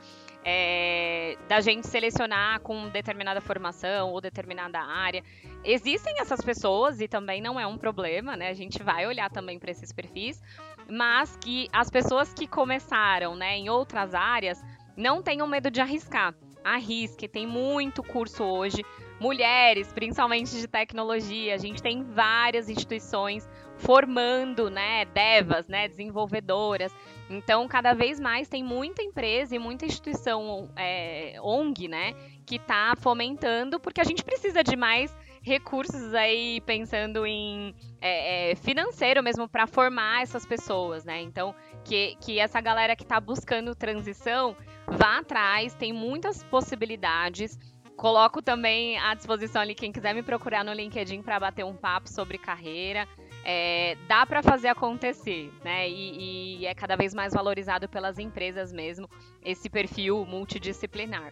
É, 0.50 1.36
da 1.50 1.60
gente 1.60 1.86
selecionar 1.88 2.62
com 2.62 2.88
determinada 2.88 3.41
formação 3.41 4.12
ou 4.12 4.22
determinada 4.22 4.79
área. 4.79 5.22
Existem 5.62 6.22
essas 6.22 6.39
pessoas 6.39 7.01
e 7.01 7.07
também 7.07 7.41
não 7.41 7.60
é 7.60 7.67
um 7.67 7.77
problema, 7.77 8.38
né? 8.38 8.48
A 8.48 8.53
gente 8.53 8.81
vai 8.81 9.05
olhar 9.05 9.29
também 9.29 9.60
para 9.60 9.72
esses 9.72 9.91
perfis, 9.91 10.41
mas 10.89 11.36
que 11.36 11.67
as 11.74 11.89
pessoas 11.89 12.34
que 12.34 12.48
começaram, 12.48 13.36
né, 13.36 13.57
em 13.57 13.67
outras 13.67 14.13
áreas 14.13 14.63
não 14.96 15.22
tenham 15.22 15.46
medo 15.48 15.69
de 15.69 15.81
arriscar 15.81 16.34
arrisque, 16.74 17.28
tem 17.28 17.46
muito 17.46 18.04
curso 18.04 18.44
hoje. 18.44 18.84
Mulheres, 19.20 19.92
principalmente 19.92 20.52
de 20.52 20.68
tecnologia, 20.68 21.56
a 21.56 21.58
gente 21.58 21.82
tem 21.82 22.04
várias 22.04 22.70
instituições 22.70 23.50
formando, 23.78 24.70
né, 24.70 25.06
devas, 25.06 25.68
né, 25.68 25.88
desenvolvedoras. 25.88 26.94
Então, 27.30 27.68
cada 27.68 27.94
vez 27.94 28.20
mais 28.20 28.48
tem 28.48 28.64
muita 28.64 29.02
empresa 29.02 29.56
e 29.56 29.60
muita 29.60 29.86
instituição 29.86 30.70
é, 30.76 31.40
ONG, 31.42 31.88
né, 31.88 32.14
que 32.46 32.56
está 32.56 32.94
fomentando, 32.98 33.80
porque 33.80 34.00
a 34.00 34.04
gente 34.04 34.24
precisa 34.24 34.64
de 34.64 34.76
mais 34.76 35.16
recursos 35.42 36.14
aí 36.14 36.62
pensando 36.62 37.26
em 37.26 37.74
é, 38.02 38.52
é, 38.52 38.56
financeiro 38.56 39.24
mesmo 39.24 39.48
para 39.48 39.66
formar 39.66 40.22
essas 40.22 40.46
pessoas, 40.46 41.06
né? 41.06 41.22
Então, 41.22 41.56
que, 41.86 42.18
que 42.20 42.38
essa 42.38 42.60
galera 42.60 42.96
que 42.96 43.04
está 43.04 43.20
buscando 43.20 43.74
transição 43.74 44.56
vá 44.88 45.20
atrás, 45.20 45.74
tem 45.74 45.91
muitas 45.91 46.44
possibilidades. 46.44 47.58
Coloco 47.96 48.41
também 48.41 48.98
à 49.00 49.15
disposição 49.15 49.62
ali 49.62 49.74
quem 49.74 49.91
quiser 49.91 50.13
me 50.13 50.22
procurar 50.22 50.63
no 50.63 50.72
LinkedIn 50.72 51.22
para 51.24 51.39
bater 51.39 51.65
um 51.65 51.75
papo 51.75 52.08
sobre 52.10 52.38
carreira. 52.38 53.08
É, 53.44 53.98
dá 54.08 54.25
para 54.25 54.44
fazer 54.44 54.67
acontecer, 54.67 55.51
né? 55.63 55.89
E, 55.89 56.60
e 56.60 56.65
é 56.65 56.75
cada 56.75 56.96
vez 56.96 57.13
mais 57.13 57.34
valorizado 57.34 57.88
pelas 57.88 58.20
empresas 58.20 58.72
mesmo 58.72 59.10
esse 59.44 59.70
perfil 59.70 60.25
multidisciplinar. 60.25 61.32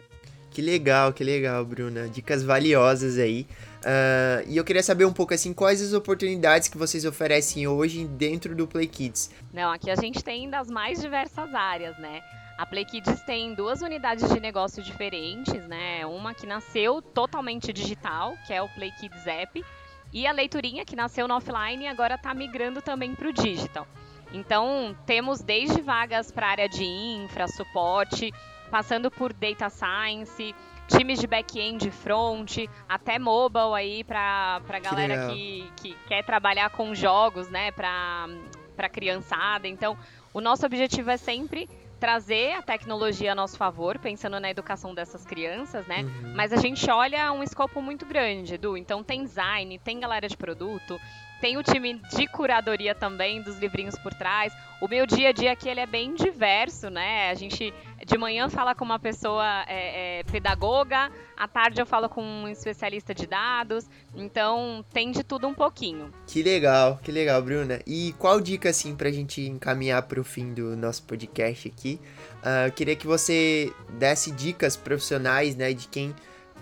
Que 0.50 0.62
legal, 0.62 1.12
que 1.12 1.22
legal, 1.22 1.62
Bruna. 1.66 2.08
Dicas 2.08 2.42
valiosas 2.42 3.18
aí. 3.18 3.46
Uh, 3.82 4.48
e 4.48 4.56
eu 4.56 4.64
queria 4.64 4.82
saber 4.82 5.04
um 5.04 5.12
pouco 5.12 5.34
assim, 5.34 5.52
quais 5.52 5.82
as 5.82 5.92
oportunidades 5.92 6.68
que 6.68 6.78
vocês 6.78 7.04
oferecem 7.04 7.68
hoje 7.68 8.06
dentro 8.06 8.56
do 8.56 8.66
Play 8.66 8.86
Kids? 8.86 9.30
Não, 9.52 9.70
aqui 9.70 9.90
a 9.90 9.96
gente 9.96 10.24
tem 10.24 10.48
das 10.48 10.70
mais 10.70 10.98
diversas 10.98 11.54
áreas, 11.54 11.98
né? 11.98 12.22
A 12.58 12.64
Play 12.64 12.86
Kids 12.86 13.20
tem 13.22 13.54
duas 13.54 13.82
unidades 13.82 14.32
de 14.32 14.40
negócio 14.40 14.82
diferentes, 14.82 15.66
né? 15.66 16.06
Uma 16.06 16.32
que 16.32 16.46
nasceu 16.46 17.02
totalmente 17.02 17.70
digital, 17.70 18.34
que 18.46 18.52
é 18.52 18.62
o 18.62 18.68
Play 18.70 18.90
Kids 18.92 19.26
App, 19.26 19.62
e 20.10 20.26
a 20.26 20.32
Leiturinha, 20.32 20.84
que 20.84 20.96
nasceu 20.96 21.28
no 21.28 21.34
offline 21.34 21.84
e 21.84 21.86
agora 21.86 22.14
está 22.14 22.32
migrando 22.32 22.80
também 22.80 23.14
para 23.14 23.28
o 23.28 23.32
digital. 23.32 23.86
Então, 24.32 24.96
temos 25.04 25.42
desde 25.42 25.82
vagas 25.82 26.32
para 26.32 26.46
a 26.46 26.50
área 26.50 26.68
de 26.68 26.84
infra, 26.84 27.46
suporte, 27.46 28.32
passando 28.70 29.10
por 29.10 29.34
data 29.34 29.68
science, 29.68 30.54
times 30.88 31.20
de 31.20 31.26
back-end, 31.26 31.90
front, 31.90 32.56
até 32.88 33.18
mobile 33.18 33.74
aí 33.74 34.02
para 34.02 34.62
a 34.66 34.78
galera 34.78 35.28
que, 35.28 35.70
que, 35.76 35.90
que 35.90 36.08
quer 36.08 36.24
trabalhar 36.24 36.70
com 36.70 36.94
jogos, 36.94 37.50
né, 37.50 37.70
para 37.70 38.88
criançada. 38.90 39.68
Então, 39.68 39.96
o 40.32 40.40
nosso 40.40 40.64
objetivo 40.64 41.10
é 41.10 41.16
sempre 41.16 41.68
trazer 41.98 42.52
a 42.52 42.62
tecnologia 42.62 43.32
a 43.32 43.34
nosso 43.34 43.56
favor, 43.56 43.98
pensando 43.98 44.38
na 44.38 44.50
educação 44.50 44.94
dessas 44.94 45.24
crianças, 45.24 45.86
né? 45.86 46.02
Uhum. 46.02 46.32
Mas 46.34 46.52
a 46.52 46.56
gente 46.56 46.90
olha 46.90 47.32
um 47.32 47.42
escopo 47.42 47.80
muito 47.80 48.04
grande, 48.04 48.54
Edu. 48.54 48.76
Então 48.76 49.02
tem 49.02 49.24
design, 49.24 49.78
tem 49.78 49.98
galera 49.98 50.28
de 50.28 50.36
produto, 50.36 51.00
tem 51.40 51.56
o 51.56 51.62
time 51.62 51.94
de 51.94 52.26
curadoria 52.28 52.94
também 52.94 53.42
dos 53.42 53.58
livrinhos 53.58 53.98
por 53.98 54.12
trás. 54.14 54.52
O 54.80 54.88
meu 54.88 55.06
dia 55.06 55.30
a 55.30 55.32
dia 55.32 55.52
aqui 55.52 55.68
ele 55.68 55.80
é 55.80 55.86
bem 55.86 56.14
diverso, 56.14 56.90
né? 56.90 57.30
A 57.30 57.34
gente 57.34 57.72
de 58.06 58.16
manhã 58.16 58.48
fala 58.48 58.72
com 58.72 58.84
uma 58.84 59.00
pessoa 59.00 59.64
é, 59.66 60.20
é, 60.20 60.22
pedagoga, 60.22 61.10
à 61.36 61.48
tarde 61.48 61.80
eu 61.80 61.84
falo 61.84 62.08
com 62.08 62.22
um 62.22 62.48
especialista 62.48 63.12
de 63.12 63.26
dados. 63.26 63.84
Então 64.14 64.84
tem 64.92 65.10
de 65.10 65.24
tudo 65.24 65.48
um 65.48 65.52
pouquinho. 65.52 66.12
Que 66.24 66.40
legal, 66.40 67.00
que 67.02 67.10
legal, 67.10 67.42
Bruna. 67.42 67.80
E 67.84 68.14
qual 68.16 68.40
dica 68.40 68.70
assim 68.70 68.94
pra 68.94 69.10
gente 69.10 69.42
encaminhar 69.42 70.02
para 70.02 70.20
o 70.20 70.24
fim 70.24 70.54
do 70.54 70.76
nosso 70.76 71.02
podcast 71.02 71.66
aqui? 71.66 72.00
Uh, 72.44 72.66
eu 72.68 72.72
queria 72.72 72.94
que 72.94 73.08
você 73.08 73.72
desse 73.98 74.30
dicas 74.30 74.76
profissionais, 74.76 75.56
né, 75.56 75.74
de 75.74 75.88
quem 75.88 76.14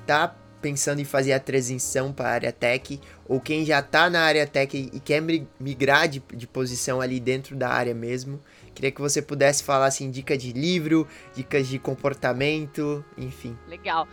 tá 0.07 0.35
pensando 0.63 0.99
em 1.01 1.05
fazer 1.05 1.35
a 1.35 1.39
transição 1.39 2.11
para 2.11 2.27
a 2.27 2.33
área 2.33 2.53
tech, 2.53 2.99
ou 3.29 3.39
quem 3.39 3.67
já 3.67 3.81
está 3.81 4.09
na 4.09 4.23
área 4.23 4.47
tech 4.47 4.75
e 4.75 4.99
quer 4.99 5.23
migrar 5.61 6.09
de, 6.09 6.23
de 6.33 6.47
posição 6.47 7.03
ali 7.03 7.21
dentro 7.21 7.55
da 7.55 7.69
área 7.69 7.93
mesmo. 7.93 8.41
Queria 8.75 8.91
que 8.91 9.01
você 9.01 9.23
pudesse 9.23 9.63
falar 9.63 9.87
assim, 9.87 10.11
dica 10.11 10.37
de 10.37 10.53
livro, 10.53 11.07
dicas 11.35 11.69
de 11.69 11.79
comportamento, 11.79 13.05
enfim. 13.17 13.57
Legal. 13.69 14.09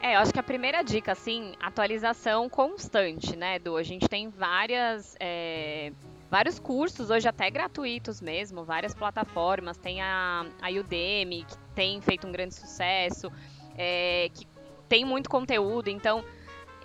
É, 0.00 0.14
eu 0.14 0.20
acho 0.20 0.32
que 0.32 0.38
a 0.38 0.42
primeira 0.42 0.82
dica, 0.82 1.12
assim, 1.12 1.54
atualização 1.60 2.48
constante, 2.48 3.34
né, 3.34 3.56
Edu? 3.56 3.76
A 3.76 3.82
gente 3.82 4.08
tem 4.08 4.28
várias. 4.28 5.16
É, 5.18 5.92
vários 6.30 6.58
cursos, 6.58 7.10
hoje 7.10 7.28
até 7.28 7.50
gratuitos 7.50 8.20
mesmo, 8.20 8.64
várias 8.64 8.94
plataformas. 8.94 9.76
Tem 9.76 10.00
a, 10.00 10.46
a 10.60 10.70
Udemy, 10.70 11.44
que 11.44 11.56
tem 11.74 12.00
feito 12.00 12.26
um 12.26 12.32
grande 12.32 12.54
sucesso, 12.54 13.32
é, 13.76 14.30
que 14.32 14.46
tem 14.88 15.04
muito 15.04 15.28
conteúdo, 15.28 15.88
então 15.88 16.24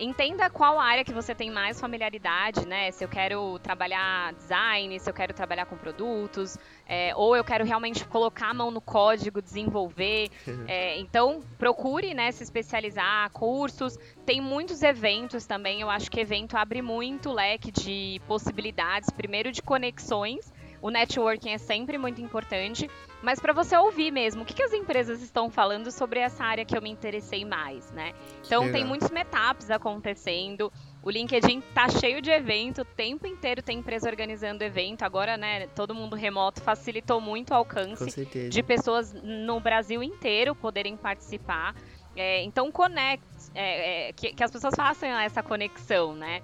entenda 0.02 0.50
qual 0.50 0.80
área 0.80 1.04
que 1.04 1.14
você 1.14 1.36
tem 1.36 1.52
mais 1.52 1.80
familiaridade, 1.80 2.68
né? 2.68 2.92
Se 2.92 3.04
eu 3.04 3.08
quero 3.08 3.60
trabalhar 3.60 4.34
design, 4.34 5.00
se 5.00 5.10
eu 5.10 5.14
quero 5.14 5.34
trabalhar 5.34 5.66
com 5.68 5.78
produtos, 5.78 6.58
é, 6.88 7.14
ou 7.16 7.36
eu 7.36 7.44
quero 7.44 7.64
realmente 7.64 8.04
colocar 8.06 8.50
a 8.50 8.54
mão 8.54 8.72
no 8.72 8.82
código, 8.82 9.42
desenvolver. 9.42 10.30
É, 10.68 11.00
então, 11.00 11.42
procure 11.58 12.14
né, 12.14 12.32
se 12.32 12.44
especializar, 12.44 13.30
cursos. 13.32 13.98
Tem 14.26 14.40
muitos 14.40 14.82
eventos 14.84 15.46
também. 15.46 15.82
Eu 15.82 15.90
acho 15.90 16.10
que 16.10 16.20
evento 16.20 16.56
abre 16.56 16.82
muito 16.82 17.32
leque 17.32 17.72
de 17.72 18.22
possibilidades, 18.28 19.10
primeiro 19.10 19.52
de 19.52 19.62
conexões. 19.62 20.52
O 20.82 20.90
networking 20.90 21.52
é 21.52 21.58
sempre 21.58 21.98
muito 21.98 22.22
importante 22.22 22.90
mas 23.22 23.40
para 23.40 23.54
você 23.54 23.78
ouvir 23.78 24.12
mesmo 24.12 24.42
o 24.42 24.46
que, 24.46 24.54
que, 24.54 24.64
as 24.64 24.74
empresas 24.74 25.22
estão 25.22 25.50
falando 25.50 25.92
sobre 25.92 26.20
essa 26.20 26.44
área 26.44 26.66
que 26.66 26.76
eu 26.76 26.82
me 26.82 26.90
interessei 26.90 27.46
mais, 27.46 27.92
né? 27.92 28.14
Então 28.46 28.72
tem 28.72 28.84
muitos 28.84 29.10
meetups 29.12 29.70
acontecendo. 29.70 30.72
O 31.04 31.10
LinkedIn 31.10 31.62
tá 31.74 31.88
cheio 31.88 32.22
de 32.22 32.32
evento, 32.32 32.82
o 32.82 32.86
tempo 32.86 33.28
inteiro 33.28 33.62
tem 33.62 33.80
empresa 33.80 34.10
organizando 34.10 34.64
evento. 34.64 35.04
Agora, 35.04 35.38
né, 35.38 35.68
todo 35.68 35.94
mundo 35.94 36.16
remoto 36.16 36.62
facilitou 36.62 37.22
muito 37.22 37.52
o 37.52 37.56
alcance 37.56 38.26
de 38.50 38.64
pessoas 38.64 39.14
no 39.14 39.60
Brasil 39.60 40.02
inteiro 40.02 40.56
poderem 40.56 40.98
participar. 40.98 41.76
É, 42.16 42.44
então, 42.44 42.72
conecte, 42.72 43.26
é, 43.54 44.10
é, 44.10 44.14
que, 44.14 44.34
que, 44.34 44.44
as 44.44 44.52
pessoas 44.52 44.74
façam 44.76 45.10
essa 45.20 45.42
conexão, 45.42 46.14
né? 46.14 46.42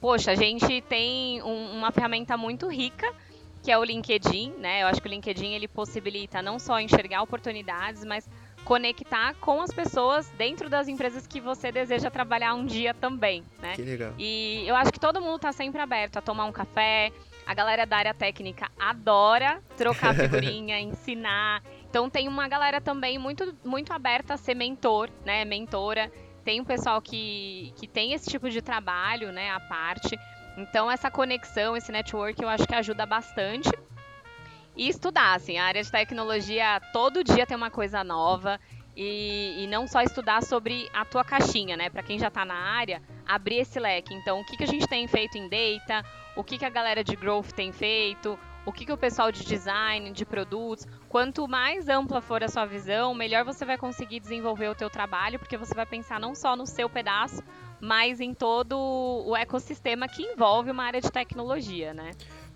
Poxa, 0.00 0.32
a 0.32 0.34
gente 0.34 0.80
tem 0.82 1.42
um, 1.42 1.78
uma 1.78 1.90
ferramenta 1.90 2.36
muito 2.36 2.68
rica 2.68 3.12
que 3.66 3.72
é 3.72 3.76
o 3.76 3.82
LinkedIn, 3.82 4.54
né? 4.58 4.84
Eu 4.84 4.86
acho 4.86 5.02
que 5.02 5.08
o 5.08 5.10
LinkedIn 5.10 5.52
ele 5.52 5.66
possibilita 5.66 6.40
não 6.40 6.56
só 6.56 6.78
enxergar 6.78 7.20
oportunidades, 7.20 8.04
mas 8.04 8.28
conectar 8.64 9.34
com 9.40 9.60
as 9.60 9.72
pessoas 9.72 10.28
dentro 10.38 10.68
das 10.70 10.86
empresas 10.86 11.26
que 11.26 11.40
você 11.40 11.72
deseja 11.72 12.08
trabalhar 12.08 12.54
um 12.54 12.64
dia 12.64 12.94
também, 12.94 13.42
né? 13.60 13.74
Que 13.74 13.82
legal. 13.82 14.14
E 14.18 14.62
eu 14.68 14.76
acho 14.76 14.92
que 14.92 15.00
todo 15.00 15.20
mundo 15.20 15.36
está 15.36 15.52
sempre 15.52 15.80
aberto 15.80 16.16
a 16.16 16.20
tomar 16.20 16.44
um 16.44 16.52
café. 16.52 17.10
A 17.44 17.54
galera 17.54 17.84
da 17.84 17.96
área 17.96 18.14
técnica 18.14 18.68
adora 18.78 19.60
trocar 19.76 20.14
figurinha, 20.18 20.78
ensinar. 20.78 21.60
Então 21.90 22.08
tem 22.08 22.28
uma 22.28 22.46
galera 22.46 22.80
também 22.80 23.18
muito, 23.18 23.52
muito 23.64 23.92
aberta 23.92 24.34
a 24.34 24.36
ser 24.36 24.54
mentor, 24.54 25.10
né? 25.24 25.44
Mentora. 25.44 26.08
Tem 26.46 26.60
um 26.60 26.64
pessoal 26.64 27.02
que, 27.02 27.74
que 27.74 27.88
tem 27.88 28.12
esse 28.12 28.30
tipo 28.30 28.48
de 28.48 28.62
trabalho, 28.62 29.32
né? 29.32 29.50
A 29.50 29.58
parte. 29.58 30.16
Então, 30.56 30.88
essa 30.88 31.10
conexão, 31.10 31.76
esse 31.76 31.90
network, 31.90 32.40
eu 32.40 32.48
acho 32.48 32.64
que 32.64 32.72
ajuda 32.72 33.04
bastante. 33.04 33.68
E 34.76 34.88
estudar, 34.88 35.34
assim, 35.34 35.58
a 35.58 35.64
área 35.64 35.82
de 35.82 35.90
tecnologia, 35.90 36.80
todo 36.92 37.24
dia 37.24 37.44
tem 37.44 37.56
uma 37.56 37.68
coisa 37.68 38.04
nova. 38.04 38.60
E, 38.96 39.64
e 39.64 39.66
não 39.66 39.88
só 39.88 40.02
estudar 40.02 40.40
sobre 40.44 40.88
a 40.94 41.04
tua 41.04 41.24
caixinha, 41.24 41.76
né? 41.76 41.90
Para 41.90 42.04
quem 42.04 42.16
já 42.16 42.28
está 42.28 42.44
na 42.44 42.54
área, 42.54 43.02
abrir 43.26 43.56
esse 43.56 43.80
leque. 43.80 44.14
Então, 44.14 44.38
o 44.38 44.44
que, 44.44 44.56
que 44.56 44.62
a 44.62 44.68
gente 44.68 44.86
tem 44.86 45.08
feito 45.08 45.36
em 45.36 45.48
data, 45.48 46.08
o 46.36 46.44
que, 46.44 46.58
que 46.58 46.64
a 46.64 46.70
galera 46.70 47.02
de 47.02 47.16
growth 47.16 47.50
tem 47.50 47.72
feito, 47.72 48.38
o 48.66 48.72
que, 48.72 48.84
que 48.84 48.92
o 48.92 48.98
pessoal 48.98 49.30
de 49.30 49.44
design, 49.44 50.10
de 50.10 50.26
produtos. 50.26 50.86
Quanto 51.08 51.46
mais 51.46 51.88
ampla 51.88 52.20
for 52.20 52.42
a 52.42 52.48
sua 52.48 52.66
visão, 52.66 53.14
melhor 53.14 53.44
você 53.44 53.64
vai 53.64 53.78
conseguir 53.78 54.18
desenvolver 54.18 54.68
o 54.68 54.74
teu 54.74 54.90
trabalho, 54.90 55.38
porque 55.38 55.56
você 55.56 55.72
vai 55.72 55.86
pensar 55.86 56.18
não 56.18 56.34
só 56.34 56.56
no 56.56 56.66
seu 56.66 56.90
pedaço, 56.90 57.42
mas 57.80 58.20
em 58.20 58.34
todo 58.34 58.76
o 59.24 59.36
ecossistema 59.36 60.08
que 60.08 60.22
envolve 60.22 60.70
uma 60.70 60.84
área 60.84 61.00
de 61.00 61.10
tecnologia, 61.10 61.94
né? 61.94 62.10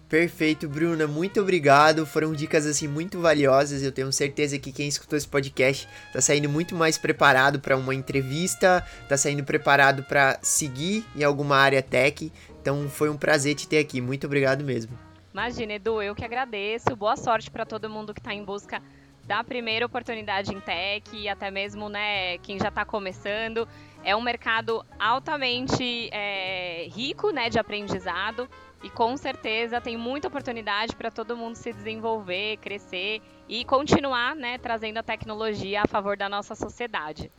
Perfeito, 0.09 0.69
Bruna, 0.69 1.07
muito 1.07 1.41
obrigado. 1.41 2.05
Foram 2.05 2.33
dicas 2.33 2.67
assim 2.67 2.89
muito 2.89 3.21
valiosas. 3.21 3.81
Eu 3.81 3.93
tenho 3.93 4.13
certeza 4.13 4.59
que 4.59 4.73
quem 4.73 4.89
escutou 4.89 5.17
esse 5.17 5.29
podcast 5.29 5.89
está 6.09 6.21
saindo 6.21 6.49
muito 6.49 6.75
mais 6.75 6.99
preparado 6.99 7.61
para 7.61 7.77
uma 7.77 7.95
entrevista, 7.95 8.85
está 9.05 9.17
saindo 9.17 9.45
preparado 9.45 10.03
para 10.03 10.37
seguir 10.43 11.05
em 11.15 11.23
alguma 11.23 11.57
área 11.57 11.81
tech. 11.81 12.33
Então 12.61 12.89
foi 12.89 13.09
um 13.09 13.17
prazer 13.17 13.55
te 13.55 13.69
ter 13.69 13.79
aqui. 13.79 14.01
Muito 14.01 14.27
obrigado 14.27 14.65
mesmo. 14.65 15.10
Imagina, 15.33 15.75
Edu, 15.75 16.03
eu 16.03 16.15
que 16.15 16.25
agradeço. 16.25 16.97
Boa 16.97 17.17
sorte 17.17 17.51
para 17.51 17.65
todo 17.65 17.89
mundo 17.89 18.13
que 18.13 18.19
está 18.21 18.35
em 18.35 18.45
busca 18.45 18.83
da 19.25 19.45
primeira 19.45 19.87
oportunidade 19.87 20.53
em 20.53 20.61
tech 20.61 21.17
e 21.17 21.29
até 21.29 21.53
mesmo, 21.53 21.89
né, 21.89 22.37
quem 22.39 22.59
já 22.59 22.69
está 22.69 22.85
começando. 22.85 23.69
É 24.03 24.17
um 24.17 24.21
mercado 24.21 24.85
altamente 24.99 26.09
é, 26.11 26.89
rico, 26.91 27.31
né, 27.31 27.49
de 27.49 27.61
aprendizado 27.61 28.49
e 28.83 28.91
com 28.91 29.17
certeza 29.17 29.81
tem 29.81 29.97
muita 29.97 30.27
oportunidade 30.27 30.97
para 30.97 31.13
todo 31.13 31.37
mundo 31.37 31.55
se 31.55 31.73
desenvolver, 31.73 32.57
crescer 32.57 33.23
e 33.49 33.65
continuar 33.65 34.35
né, 34.35 34.59
trazendo 34.59 34.99
a 34.99 35.03
tecnologia 35.03 35.83
a 35.83 35.87
favor 35.87 36.17
da 36.17 36.29
nossa 36.29 36.57
sociedade. 36.57 37.31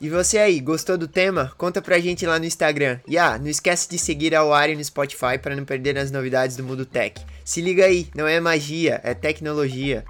E 0.00 0.08
você 0.08 0.38
aí, 0.38 0.60
gostou 0.60 0.96
do 0.96 1.08
tema? 1.08 1.52
Conta 1.58 1.82
pra 1.82 1.98
gente 1.98 2.24
lá 2.24 2.38
no 2.38 2.44
Instagram. 2.44 3.00
E 3.06 3.18
ah, 3.18 3.36
não 3.36 3.48
esquece 3.48 3.88
de 3.90 3.98
seguir 3.98 4.32
a 4.32 4.44
Wari 4.44 4.76
no 4.76 4.84
Spotify 4.84 5.36
para 5.42 5.56
não 5.56 5.64
perder 5.64 5.98
as 5.98 6.12
novidades 6.12 6.56
do 6.56 6.62
mundo 6.62 6.86
tech. 6.86 7.20
Se 7.44 7.60
liga 7.60 7.84
aí, 7.84 8.06
não 8.14 8.24
é 8.24 8.38
magia, 8.38 9.00
é 9.02 9.12
tecnologia. 9.12 10.04